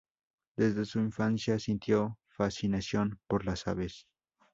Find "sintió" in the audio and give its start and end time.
1.59-2.17